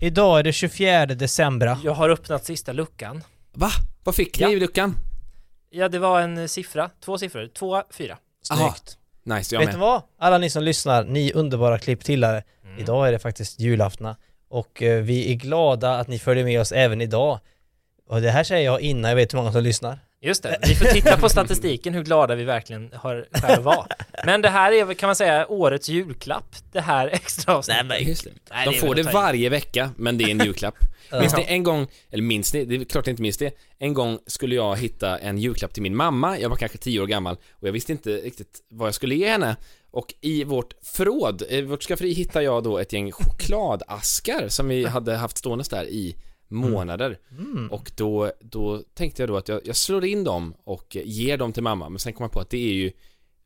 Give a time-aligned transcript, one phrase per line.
[0.00, 1.76] Idag är det 24 december.
[1.84, 3.22] Jag har öppnat sista luckan.
[3.52, 3.70] Va?
[4.04, 4.50] Vad fick ni Ja.
[4.52, 4.94] i luckan?
[5.70, 6.90] Ja, det var en siffra.
[7.04, 7.48] Två siffror.
[7.54, 8.18] Två, fyra.
[8.52, 8.60] Aha.
[8.72, 8.98] Snyggt.
[9.22, 9.74] Nice, jag Vet med.
[9.74, 10.02] ni vad?
[10.18, 12.42] Alla ni som lyssnar, ni underbara klipptillare.
[12.64, 12.78] Mm.
[12.78, 14.16] Idag är det faktiskt julaftna.
[14.48, 17.38] Och eh, vi är glada att ni följer med oss även idag.
[18.08, 19.98] Och det här säger jag innan jag vet hur många som lyssnar.
[20.20, 23.86] Just det, vi får titta på statistiken hur glada vi verkligen har skäl att vara.
[24.24, 28.00] Men det här är kan man säga, årets julklapp, det här extra avsnittet.
[28.08, 28.30] Just det.
[28.50, 30.74] Nej, De det är får det varje vecka, men det är en julklapp.
[31.20, 33.54] Minns ni en gång, eller minns ni, det är klart ni inte minns det.
[33.78, 37.06] En gång skulle jag hitta en julklapp till min mamma, jag var kanske tio år
[37.06, 39.56] gammal och jag visste inte riktigt vad jag skulle ge henne.
[39.90, 44.86] Och i vårt förråd, i vårt skafferi hittade jag då ett gäng chokladaskar som vi
[44.86, 46.16] hade haft ståendes där i
[46.48, 47.18] månader.
[47.70, 51.52] Och då, då tänkte jag då att jag, jag slår in dem och ger dem
[51.52, 52.92] till mamma, men sen kom jag på att det är ju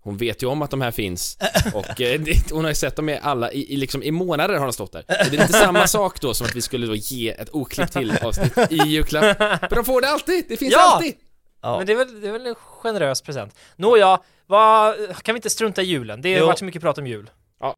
[0.04, 1.38] hon vet ju om att de här finns
[1.74, 4.54] och eh, det, hon har ju sett dem i alla, i, i, liksom, i månader
[4.54, 5.00] har de stått där.
[5.00, 7.92] Och det är inte samma sak då som att vi skulle då ge ett oklippt
[7.92, 9.38] till avsnitt i julklapp.
[9.68, 10.94] För de får det alltid, det finns Ja!
[10.94, 11.14] alltid!
[11.62, 11.78] Ja.
[11.78, 13.54] Men det är, väl, det är väl en generös present.
[13.76, 16.22] Nåja, vad, kan vi inte strunta i julen?
[16.22, 17.30] Det har varit så mycket prat om jul.
[17.60, 17.74] Ja.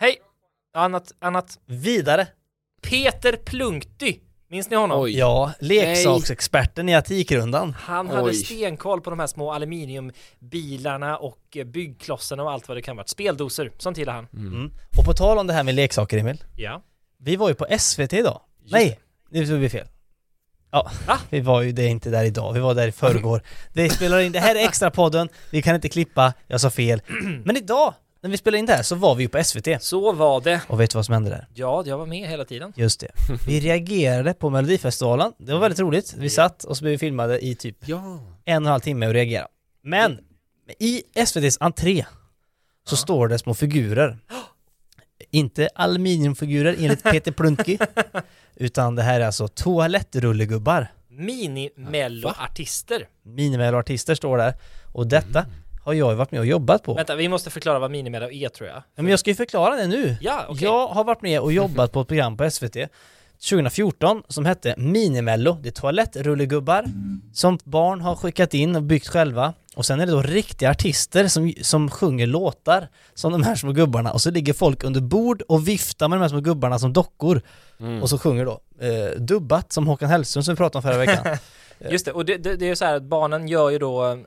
[0.00, 0.16] Hej!
[0.74, 1.58] Annat, annat.
[1.66, 2.26] Vidare.
[2.82, 5.00] Peter Plunkty, minns ni honom?
[5.00, 5.18] Oj.
[5.18, 7.76] Ja, leksaksexperten i Atikrundan.
[7.78, 8.34] Han hade Oj.
[8.34, 13.06] stenkoll på de här små aluminiumbilarna och byggklossarna och allt vad det kan vara.
[13.06, 14.26] Speldosor, sånt gillar han.
[14.32, 14.70] Mm.
[14.98, 16.44] Och på tal om det här med leksaker Emil.
[16.56, 16.82] Ja.
[17.18, 18.40] Vi var ju på SVT idag.
[18.60, 19.86] Just Nej, det blev fel.
[20.70, 21.18] Ja, Va?
[21.30, 23.42] vi var ju det inte där idag, vi var där i förrgår.
[23.72, 27.02] Vi spelar in, det här är extra podden, vi kan inte klippa, jag sa fel.
[27.44, 29.82] Men idag, när vi spelade in det här, så var vi ju på SVT.
[29.82, 30.60] Så var det.
[30.68, 31.46] Och vet du vad som hände där?
[31.54, 32.72] Ja, jag var med hela tiden.
[32.76, 33.08] Just det.
[33.46, 36.14] Vi reagerade på Melodifestivalen, det var väldigt roligt.
[36.18, 37.98] Vi satt och så blev vi filmade i typ Ja.
[38.44, 39.48] en och en halv timme och reagerade.
[39.82, 40.18] Men
[40.78, 42.04] i SVTs entré
[42.88, 44.18] så står det små figurer.
[45.30, 47.78] Inte aluminiumfigurer enligt Peter Plunky,
[48.54, 50.86] utan det här är alltså toalettrullegubbar.
[51.08, 53.08] Mini-mello-artister.
[53.22, 54.54] Minimello-artister står där.
[54.92, 55.46] Och detta
[55.86, 56.94] har jag varit med och jobbat på.
[56.94, 58.76] Vänta, vi måste förklara vad mini-mello är tror jag.
[58.76, 60.16] Ja, Men jag ska ju förklara det nu.
[60.20, 60.64] Ja, okej.
[60.64, 62.76] Jag har varit med och jobbat på ett program på SVT
[63.50, 65.58] 2014 som hette Minimello.
[65.62, 66.84] Det är toalettrullegubbar
[67.32, 69.52] som barn har skickat in och byggt själva.
[69.76, 73.72] Och sen är det då riktiga artister som, som sjunger låtar som de här små
[73.72, 76.92] gubbarna och så ligger folk under bord och viftar med de här små gubbarna som
[76.92, 77.42] dockor
[78.02, 81.36] och så sjunger då eh, dubbat som Håkan Hellström som vi pratade om förra veckan.
[81.90, 84.18] Just det, och det, det, det är ju så här att barnen gör ju då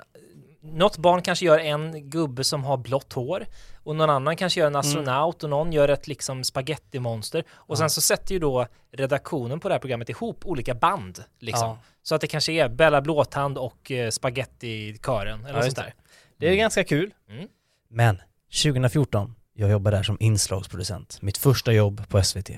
[0.62, 3.46] något barn kanske gör en gubbe som har blått hår
[3.84, 7.90] och någon annan kanske gör en astronaut och någon gör ett liksom spagettimonster och sen
[7.90, 11.68] så sätter ju då redaktionen på det här programmet ihop olika band liksom.
[11.68, 11.80] Ja.
[12.04, 15.94] Så att det kanske är Bella Blåtand och eh, Spagetti-kören eller Ja, sånt där.
[16.38, 17.14] Det är ganska kul.
[17.30, 17.48] Mm.
[17.90, 18.22] Men
[18.64, 21.22] 2014, jag jobbade där som inslagsproducent.
[21.22, 22.50] Mitt första jobb på SVT.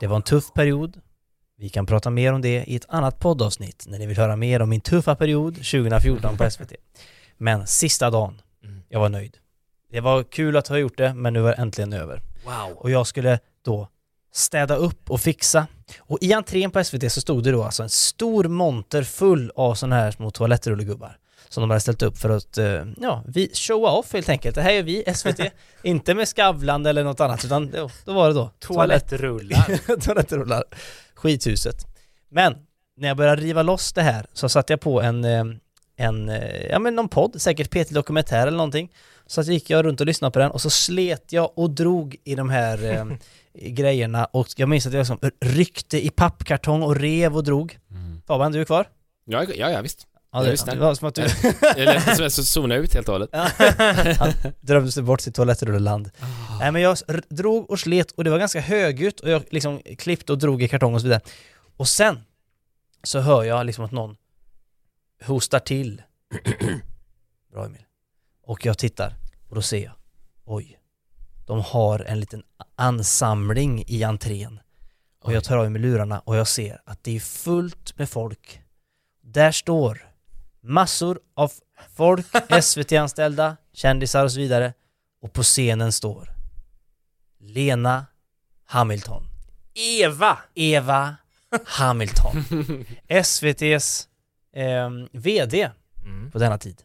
[0.00, 1.00] Det var en tuff period.
[1.60, 4.62] Vi kan prata mer om det i ett annat poddavsnitt när ni vill höra mer
[4.62, 6.72] om min tuffa period 2014 på SVT.
[7.36, 8.82] Men sista dagen, Mm.
[8.88, 9.36] jag var nöjd.
[9.90, 12.22] Det var kul att ha gjort det, men nu var det äntligen över.
[12.44, 12.76] Wow.
[12.76, 13.88] Och jag skulle då
[14.32, 15.66] städa upp och fixa.
[15.98, 19.74] Och i entrén på SVT så stod det då alltså en stor monter full av
[19.74, 21.18] sådana här små toalettrullegubbar
[21.50, 24.54] som de hade ställt upp för att, eh, ja, vi showa off helt enkelt.
[24.54, 25.40] Det här är vi, SVT.
[25.82, 29.96] inte med Skavlan eller något annat, utan då, då var det då Toalettrullar.
[30.00, 30.64] toalettrullar.
[31.14, 31.86] Skithuset.
[32.28, 32.56] Men
[32.96, 35.44] när jag började riva loss det här så satte jag på en, eh,
[35.96, 38.92] en eh, ja men någon podd, säkert P3 Dokumentär eller någonting.
[39.26, 42.16] Så att gick jag runt och lyssnade på den och så slet jag och drog
[42.24, 43.04] i de här eh,
[43.70, 47.78] grejerna och jag minns att jag liksom ryckte i pappkartong och rev och drog.
[48.26, 48.86] Fabian, du är kvar?
[49.24, 50.06] Ja, ja, ja visst.
[50.32, 51.22] Ja, det, det var som att du
[51.62, 53.30] Jag lät som jag zonade ut helt och hållet.
[54.18, 56.10] Han drömde sig bort sitt toalettrulleland.
[56.60, 56.96] Nej men jag
[57.28, 60.68] drog och slet och det var ganska högljutt och jag liksom klippte och drog i
[60.68, 61.20] kartong och så vidare.
[61.76, 62.20] Och sen
[63.02, 64.16] så hör jag liksom att någon
[65.24, 66.02] hostar till.
[67.52, 67.82] Bra Emil.
[68.42, 69.14] Och jag tittar
[69.48, 69.92] och då ser jag,
[70.44, 70.78] oj,
[71.46, 72.42] de har en liten
[72.76, 74.60] ansamling i entrén.
[75.22, 78.62] Och jag tar av mig lurarna och jag ser att det är fullt med folk.
[79.22, 80.09] Där står
[80.62, 81.52] massor av
[81.96, 82.26] folk,
[82.62, 84.72] SVT-anställda, kändisar och så vidare.
[85.22, 86.28] Och på scenen står
[87.40, 88.06] Lena
[88.66, 89.22] Hamilton.
[89.74, 90.38] Eva!
[90.54, 91.16] Eva
[91.66, 92.44] Hamilton.
[93.08, 94.06] SVT's
[94.56, 95.70] eh, VD
[96.04, 96.30] Mm.
[96.30, 96.82] på denna tid.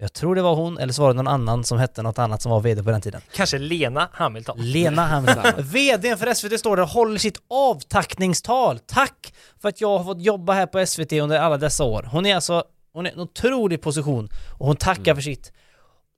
[0.00, 2.42] Jag tror det var hon, eller så var det någon annan som hette något annat
[2.42, 3.20] som var VD på den tiden.
[3.32, 4.56] Kanske Lena Hamilton.
[4.58, 5.44] Lena Hamilton.
[5.58, 8.78] VDn för SVT står där och håller sitt avtackningstal.
[8.78, 12.08] Tack för att jag har fått jobba här på SVT under alla dessa år.
[12.12, 12.64] Hon är alltså,
[12.98, 14.28] hon är en otrolig position
[14.58, 15.52] och hon tackar för sitt.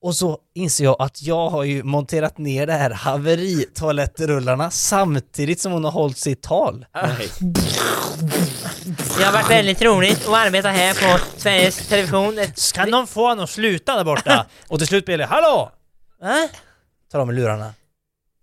[0.02, 5.72] Och så inser jag att jag har ju monterat ner det här haveritoalettrullarna samtidigt som
[5.72, 6.86] hon har hållit sitt tal.
[9.18, 12.38] Det har varit väldigt roligt att arbeta här på Sveriges Television.
[12.74, 14.46] Kan någon få honom att sluta där borta?
[14.68, 15.70] och till slut blir det Hallå!
[16.22, 16.28] Äh?
[17.12, 17.74] Tar de med lurarna.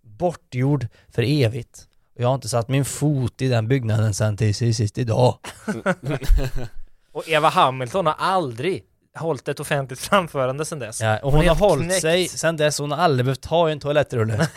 [0.01, 1.87] Bortgjord för evigt.
[2.15, 5.37] Och jag har inte satt min fot i den byggnaden sen till sist idag.
[7.17, 8.83] Och Eva Hamilton har aldrig
[9.15, 11.01] hållit ett offentligt framförande sedan dess.
[11.01, 12.01] Ja, och Hon hon, har hållit knäckt.
[12.01, 14.33] sig sen dess, hon har aldrig behövt ta i en toalettrulle.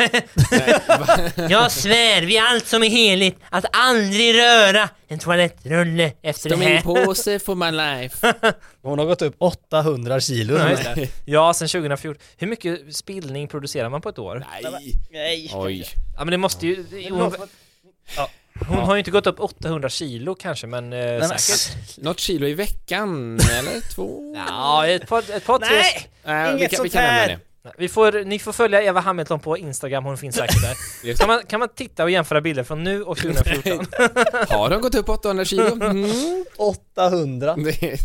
[1.49, 6.65] Jag svär vid allt som är heligt att aldrig röra en toalettrulle efter De det
[6.65, 7.05] är här.
[7.05, 8.35] på sig for my life.
[8.83, 10.59] Hon har gått upp 800 kilo.
[10.59, 10.65] Ja,
[10.95, 11.09] det.
[11.25, 12.23] Ja, sen 2014.
[12.37, 14.47] Hur mycket spillning producerar man på ett år?
[14.63, 14.95] Nej.
[15.11, 15.51] Nej.
[15.55, 15.87] Oj.
[16.17, 16.85] Ja men det måste ju...
[18.69, 21.99] Hon, hon har ju inte gått upp 800 kilo kanske men, eh, men- säkert.
[21.99, 24.35] Något kilo i veckan, eller två?
[24.49, 25.69] Ja, ett par, ett par tre...
[25.77, 26.11] Nej!
[26.25, 27.39] Nej, vi Inget vi sånt här.
[27.79, 31.15] Vi får, ni får följa Eva Hamilton på Instagram, hon finns säkert där.
[31.19, 33.87] Kan man, kan man titta och jämföra bilder från nu och 2014?
[34.49, 35.65] Har de gått upp 800 kilo?
[35.85, 36.45] Mm.
[36.59, 37.57] 800.
[37.57, 37.97] Det,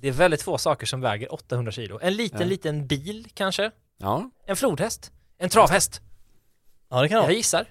[0.00, 1.98] Det är väldigt få saker som väger 800 kilo.
[2.02, 2.46] En liten, Ja.
[2.46, 3.70] liten bil kanske?
[4.00, 4.30] ja.
[4.46, 5.12] En flodhäst?
[5.38, 6.00] En travhäst?
[6.90, 7.32] Ja det kan Jag vara.
[7.32, 7.66] gissar.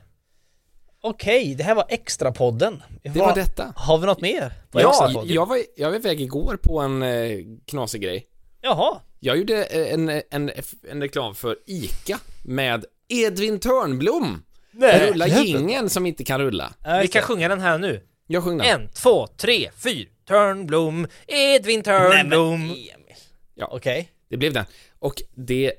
[1.09, 2.83] Okej, det här var extrapodden.
[3.04, 3.74] Det var detta.
[3.75, 4.54] Har vi något mer?
[4.71, 5.12] Ja?
[5.25, 8.27] Jag var, jag var iväg igår på en eh, knasig grej.
[8.62, 9.01] Jaha.
[9.19, 10.51] Jag gjorde eh, en, en,
[10.89, 14.44] en reklam för ICA med Edvin Törnblom.
[14.71, 15.12] Nej.
[15.12, 16.74] Rulla jingeln som inte kan rulla.
[16.83, 18.01] Ja, Vi kan sjunga den här nu.
[18.27, 18.68] Jag sjöng den.
[18.68, 20.09] En, två, tre, fyra.
[20.27, 22.68] Törnblom, Edvin Törnblom.
[22.68, 23.15] Nej, men.
[23.56, 23.69] Ja.
[23.71, 24.12] Okej.
[24.30, 24.65] Det blev den.
[25.00, 25.74] Och det,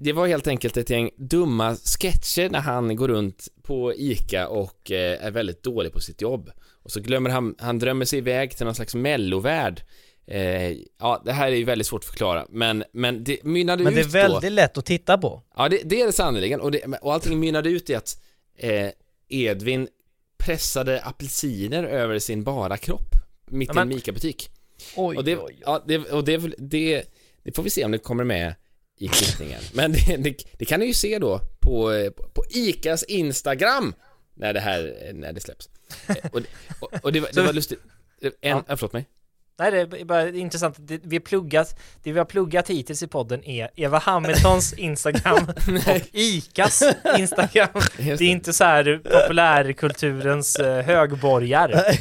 [0.00, 4.90] det var helt enkelt ett gäng dumma sketcher när han går runt på ICA och
[4.90, 6.50] eh, är väldigt dålig på sitt jobb.
[6.82, 9.82] Och så glömmer han, han drömmer sig iväg till någon slags mellovärld.
[10.26, 10.70] Eh,
[11.00, 14.00] ja, det här är ju väldigt svårt att förklara, men, men det mynnade Men det
[14.00, 14.18] är ut då.
[14.18, 15.42] väldigt lätt att titta på.
[15.56, 16.60] Ja, det, det är det sannerligen.
[16.60, 18.22] Och, det, och allting mynnade ut i att
[18.56, 18.88] eh,
[19.28, 19.88] Edvin
[20.38, 23.14] pressade apelsiner över sin bara kropp
[23.50, 24.50] mitt Ja, i en men- Mika-butik.
[24.96, 25.56] Oj, Och, det, oj, oj.
[25.64, 27.02] ja, det, och det, det,
[27.42, 28.54] det får vi se om det kommer med
[29.00, 29.60] i klippningen.
[29.72, 33.94] Men det, det, det kan ni ju se då på, eh, på, ICAs Instagram
[34.34, 35.68] när det här, eh, när det släpps.
[36.08, 36.40] Eh, Och,
[36.80, 37.80] och, och det, var- det var lustigt.
[38.22, 38.64] En, Ja.
[38.68, 38.76] ja.
[38.76, 39.06] förlåt mig.
[39.58, 40.76] Nej, det är bara intressant.
[40.78, 45.48] Det vi, har pluggat, det vi har pluggat hittills i podden är Eva Hamiltons Instagram
[45.88, 46.82] och ICAs
[47.18, 47.68] Instagram.
[47.96, 51.96] Det är inte så här populärkulturens eh, högborgar.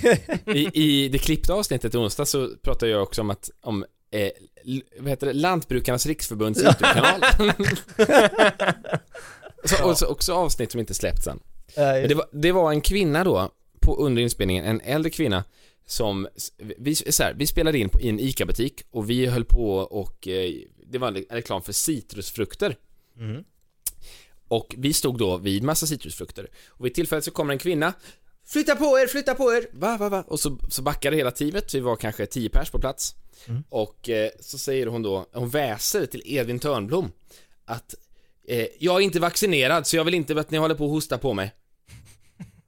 [0.55, 4.31] I, I det klippta avsnittet i onsdag så pratade jag också om att, om, eh,
[4.99, 7.23] vad heter det, Lantbrukarnas riksförbunds YouTube-kanal.
[9.63, 11.39] så, och så också avsnitt som inte släppts än.
[11.75, 15.43] Men det, var, det var en kvinna då, på under inspelningen, en äldre kvinna
[15.85, 16.27] som,
[16.57, 20.27] vi, så här, vi spelade in på, i en ICA-butik och vi höll på och
[20.27, 20.53] eh,
[20.87, 22.75] det var en reklam för citrusfrukter.
[23.19, 23.43] Mm.
[24.47, 26.47] Och vi stod då vid massa citrusfrukter.
[26.67, 27.93] Och vid tillfället så kommer en kvinna
[28.49, 29.67] Flytta på er, flytta på er!
[29.73, 30.23] Va, va, va?
[30.27, 33.15] Och så, så backade hela teamet, vi var kanske 10 pers på plats.
[33.47, 33.63] Mm.
[33.69, 37.11] Och eh, så säger hon då, hon väser till Edvin Törnblom
[37.65, 37.95] att
[38.47, 41.17] eh, jag är inte vaccinerad så jag vill inte att ni håller på och hosta
[41.17, 41.55] på mig.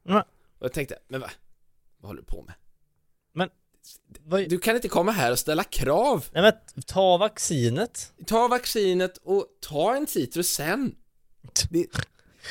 [0.07, 0.17] Mm.
[0.59, 1.31] Och jag tänkte, men va?
[1.97, 2.53] Vad håller du på med?
[4.23, 6.25] Vad- Du kan inte komma här och ställa krav.
[6.31, 8.13] Nej men ta vaccinet.
[8.27, 10.95] Ta vaccinet och ta en citrus sen.
[11.69, 11.88] Det,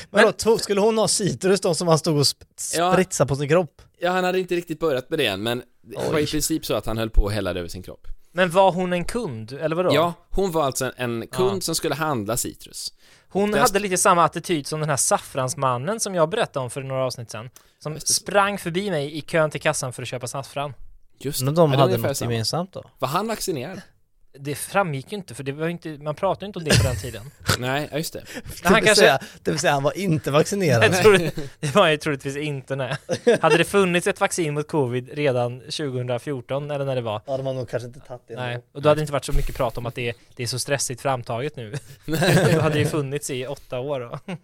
[0.09, 2.93] Men då, to- skulle hon ha citrus då som han stod och sp- Ja.
[2.93, 3.81] spritsade på sin kropp?
[3.99, 6.73] ja, han hade inte riktigt börjat med det än, men det var i princip så
[6.73, 8.07] att han höll på att hälla det över sin kropp.
[8.33, 9.89] Men var hon en kund, eller vadå?
[9.93, 11.61] Ja, hon var alltså en, en kund Ja.
[11.61, 12.93] som skulle handla citrus.
[13.29, 17.05] Hon hade lite samma attityd som den här saffransmannen som jag berättade om för några
[17.05, 17.49] avsnitt sedan.
[17.79, 20.73] Som sprang förbi mig i kön till kassan för att köpa saffran.
[21.19, 21.61] Just Men det.
[21.61, 22.83] de Ja, hade något gemensamt då?
[22.99, 23.81] Var han vaccinerad?
[24.33, 26.83] Det framgick ju inte, för det var inte, man pratade ju inte om det på
[26.83, 27.31] den tiden.
[27.59, 28.19] Nej, just det.
[28.19, 30.83] Det han vill, kanske, säga, det vill säga han var inte vaccinerad.
[30.83, 31.17] jag tror,
[31.59, 32.95] det var ju troligtvis inte nej.
[33.41, 37.21] Hade det funnits ett vaccin mot covid redan 2014 eller när det var?
[37.25, 38.35] Ja, de har nog kanske inte tagit det.
[38.35, 40.47] Nej, och då hade det inte varit så mycket prat om att det, det är
[40.47, 41.73] så stressigt framtaget nu.
[42.05, 42.15] då
[42.59, 44.19] hade det ju funnits i åtta år då.
[44.25, 44.37] Men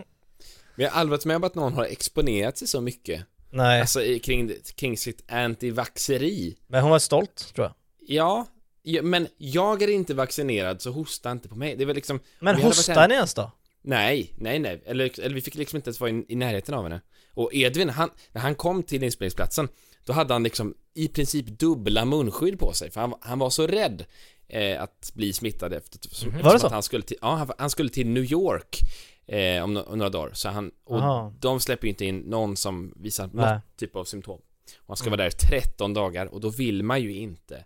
[0.76, 3.22] jag har aldrig varit med om att någon har exponerat sig så mycket.
[3.50, 6.56] Nej, Alltså kring, kring sitt antivaxeri.
[6.68, 7.74] men hon var stolt tror jag.
[8.16, 8.46] Ja,
[8.88, 11.76] ja, men jag är inte vaccinerad så hosta inte på mig.
[11.76, 12.20] Det väl liksom...
[12.40, 13.52] Men hostar ni ens då?
[13.82, 14.82] Nej, nej, nej.
[14.86, 17.02] Eller, eller vi fick liksom inte ens vara i, i närheten av henne.
[17.34, 19.70] Och Edvin, han, när han kom till inspelningsplatsen,
[20.06, 23.68] då hade han liksom i princip dubbla munskydd på sig, för han, han var så
[23.68, 24.06] rädd
[24.48, 26.00] eh, att bli smittad efter...
[26.12, 26.42] Som, Mhm.
[26.42, 26.68] Var det så?
[26.68, 28.80] Att han, skulle till, ja, han, han skulle till New York
[29.28, 30.72] eh, om, no, om några dagar, så han...
[30.86, 31.34] Och Aha.
[31.40, 33.54] de släpper ju inte in någon som visar Nej.
[33.54, 34.40] något typ av symptom.
[34.78, 37.66] Och han ska vara där 13 dagar, och då vill man ju inte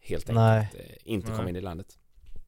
[0.00, 0.58] helt Nej.
[0.60, 1.86] enkelt eh, inte komma in i landet.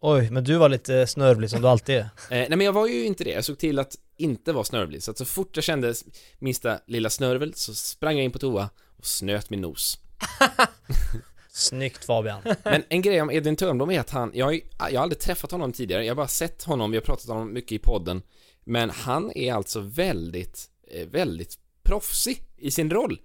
[0.00, 2.00] Oj, men du var lite snörvlig som du alltid är.
[2.30, 5.02] Eh, nej men jag var ju inte det, jag såg till att inte vara snörvlig.
[5.02, 5.94] Så att så fort jag kände
[6.38, 9.98] minsta lilla snörvel så sprang jag in på toa och snöt min nos.
[11.52, 12.40] Snyggt Fabian.
[12.64, 15.20] Men en grej om Edvin Törnblom är att han, jag har, ju- jag har aldrig
[15.20, 17.78] träffat honom tidigare, jag har bara sett honom, vi har pratat om honom mycket i
[17.78, 18.22] podden.
[18.64, 23.20] Men han är alltså väldigt, eh, väldigt proffsig i sin roll.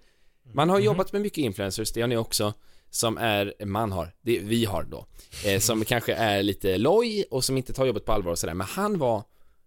[0.52, 2.54] Man har jobbat med mycket influencers, det har ni också
[2.96, 5.06] som är, man har, det vi har då
[5.46, 8.54] eh, Som kanske är lite loj och som inte tar jobbet på allvar och sådär.
[8.54, 9.22] Men han var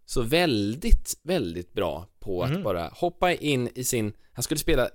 [0.05, 4.89] så väldigt, väldigt bra på att bara hoppa in i sin Han skulle spela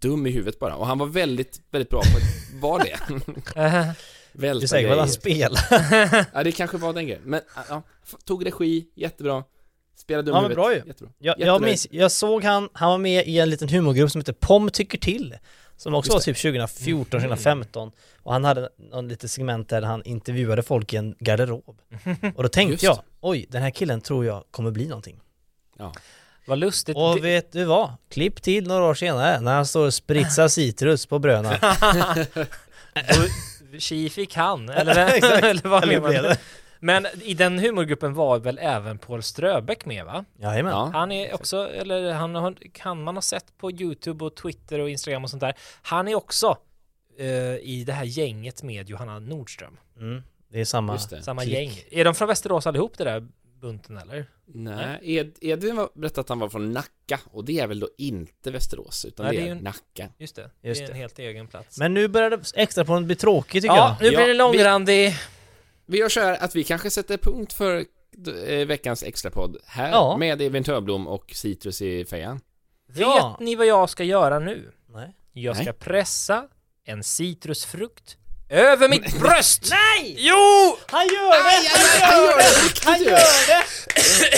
[0.00, 3.94] dum i huvudet bara och han var väldigt, väldigt bra på att vara det.
[4.32, 5.60] Du Välta säker på att han spelar?
[6.34, 7.82] Ja det kanske var den grejen, men ja,
[8.24, 9.44] tog regi, jättebra.
[9.96, 10.82] Spelade dum Ja, i men bra ju.
[10.86, 11.12] jättebra.
[11.18, 14.32] Jag, jag, minns, jag såg han, han var med i en liten humorgrupp som heter
[14.32, 15.36] POM tycker till
[15.82, 20.62] Som också var typ 2014, 2015 Och han hade någon litet segment där han intervjuade
[20.62, 21.80] folk i en garderob.
[22.36, 22.82] Och då tänkte Just.
[22.82, 25.20] jag, oj den här killen tror jag kommer bli någonting.
[25.78, 25.92] Ja,
[26.46, 26.96] vad lustigt.
[26.96, 27.92] Och Det- vet du vad?
[28.10, 31.58] Klipp till några år senare när han står och spritsar citrus på bröna
[33.78, 34.96] Tji fick han, eller,
[35.44, 36.36] eller vad menar du?
[36.80, 40.24] Men i den humorgruppen var väl även Paul Ströbeck med va?
[40.38, 40.90] Jajamän ja.
[40.94, 45.24] Han är också, eller han kan man ha sett på YouTube och Twitter och Instagram
[45.24, 45.54] och sånt där.
[45.82, 46.56] Han är också
[47.18, 49.76] eh, i det här gänget med Johanna Nordström.
[49.96, 50.22] mm,
[50.52, 51.54] Det är samma det Samma Klick.
[51.54, 51.72] gäng.
[51.90, 53.28] Är de från Västerås allihop det där
[53.60, 54.26] bunten eller?
[54.54, 57.88] Nej, Ed, Edvin var, berättade att han var från Nacka och det är väl då
[57.98, 61.18] inte Västerås utan Nej, det är, en- Nacka Just det, Just det är en helt
[61.18, 61.78] egen plats.
[61.78, 64.48] Men nu börjar det extra på bli tråkigt tycker ja, jag nu blir det Ja,
[64.48, 65.14] vi- långrandig.
[65.90, 67.84] Vi gör så här att vi kanske sätter punkt för
[68.46, 70.16] eh, veckans extrapodd här Ja.
[70.16, 72.40] med Edvin Törblom och Citrus i fejan
[72.94, 73.36] Ja.
[73.38, 74.72] Vet ni vad jag ska göra nu?
[74.88, 75.14] Nej.
[75.32, 75.72] Jag ska Nej.
[75.72, 76.44] pressa
[76.84, 78.16] en citrusfrukt
[78.48, 79.68] över mitt bröst!
[79.70, 80.16] Nej!
[80.18, 80.76] Jo!
[80.86, 81.68] Han gör det!
[82.04, 83.64] han gör det Han gör det!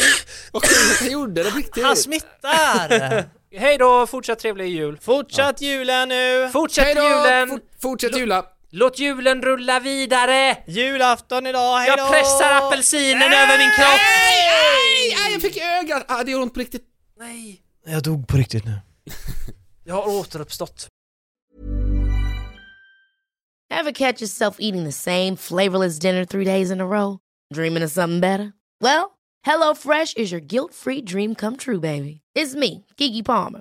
[0.53, 3.25] Vad sjukt han gjorde det på riktigt Han smittar!
[3.59, 4.99] Hej då, fortsatt trevlig jul!
[5.03, 6.49] Fortsatt julen nu!
[6.53, 7.49] Fortsätt julen!
[7.49, 8.45] Fort- Fortsätt jula!
[8.75, 10.57] Låt julen rulla vidare!
[10.67, 12.03] Julafton idag, hejdå!
[12.03, 13.87] Jag pressar apelsinen över min kropp!
[13.87, 16.05] Nej, nej, nej, jag fick ögat!
[16.09, 16.85] Ah, det gör ont på riktigt
[17.19, 18.81] Nej, Jag dog på riktigt nu.
[19.85, 20.89] jag har återuppstått.
[23.75, 27.19] Ever catch yourself eating the same flavorless dinner three days in a row?
[27.55, 28.53] Dreaming of something better?
[28.81, 29.11] Well,
[29.47, 32.21] HelloFresh is your guilt-free dream come true, baby.
[32.39, 33.61] It's me, Kiki Palmer.